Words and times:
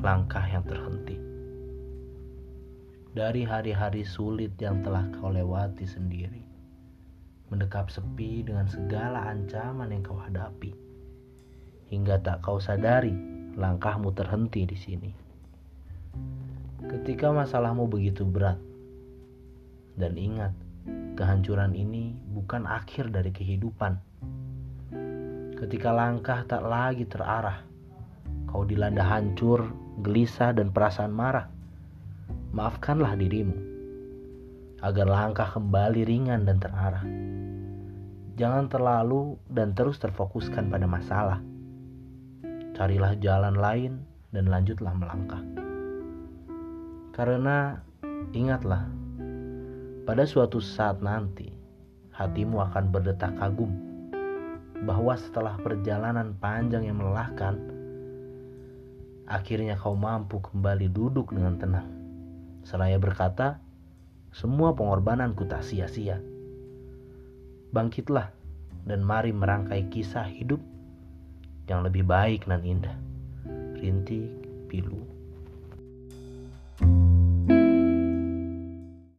langkah 0.00 0.40
yang 0.48 0.64
terhenti. 0.64 1.20
Dari 3.12 3.44
hari-hari 3.44 4.00
sulit 4.00 4.56
yang 4.56 4.80
telah 4.80 5.04
kau 5.20 5.28
lewati 5.28 5.84
sendiri, 5.84 6.40
mendekap 7.52 7.92
sepi 7.92 8.40
dengan 8.40 8.64
segala 8.64 9.28
ancaman 9.28 9.92
yang 9.92 10.00
kau 10.00 10.16
hadapi, 10.16 10.72
hingga 11.92 12.16
tak 12.24 12.40
kau 12.40 12.56
sadari 12.56 13.12
langkahmu 13.60 14.16
terhenti 14.16 14.64
di 14.64 14.78
sini. 14.78 15.10
Ketika 16.80 17.28
masalahmu 17.28 17.84
begitu 17.84 18.24
berat, 18.24 18.56
dan 20.00 20.16
ingat, 20.16 20.56
kehancuran 21.12 21.76
ini 21.76 22.16
bukan 22.32 22.64
akhir 22.64 23.12
dari 23.12 23.28
kehidupan. 23.36 24.00
Ketika 25.60 25.92
langkah 25.92 26.40
tak 26.48 26.64
lagi 26.64 27.04
terarah, 27.04 27.68
kau 28.50 28.66
dilanda 28.66 29.06
hancur, 29.06 29.70
gelisah, 30.02 30.50
dan 30.50 30.74
perasaan 30.74 31.14
marah. 31.14 31.46
Maafkanlah 32.50 33.14
dirimu 33.14 33.70
agar 34.82 35.06
langkah 35.06 35.48
kembali 35.54 36.02
ringan 36.08 36.48
dan 36.48 36.58
terarah. 36.58 37.04
Jangan 38.40 38.72
terlalu 38.72 39.36
dan 39.52 39.76
terus 39.76 40.00
terfokuskan 40.00 40.72
pada 40.72 40.88
masalah. 40.88 41.38
Carilah 42.72 43.12
jalan 43.20 43.54
lain 43.54 43.92
dan 44.32 44.48
lanjutlah 44.48 44.96
melangkah. 44.96 45.44
Karena 47.12 47.76
ingatlah, 48.32 48.88
pada 50.08 50.24
suatu 50.24 50.56
saat 50.64 51.04
nanti 51.04 51.52
hatimu 52.16 52.64
akan 52.72 52.84
berdetak 52.88 53.36
kagum 53.36 53.68
bahwa 54.88 55.12
setelah 55.20 55.60
perjalanan 55.60 56.32
panjang 56.40 56.88
yang 56.88 56.96
melelahkan, 56.96 57.60
akhirnya 59.30 59.78
kau 59.78 59.94
mampu 59.94 60.42
kembali 60.42 60.90
duduk 60.90 61.30
dengan 61.30 61.54
tenang. 61.54 61.88
Seraya 62.66 62.98
berkata, 62.98 63.62
semua 64.34 64.74
pengorbananku 64.74 65.46
tak 65.46 65.62
sia-sia. 65.62 66.18
Bangkitlah 67.70 68.34
dan 68.90 69.06
mari 69.06 69.30
merangkai 69.30 69.86
kisah 69.86 70.26
hidup 70.26 70.58
yang 71.70 71.86
lebih 71.86 72.02
baik 72.02 72.50
dan 72.50 72.66
indah. 72.66 72.98
Rintik 73.78 74.26
Pilu 74.66 75.19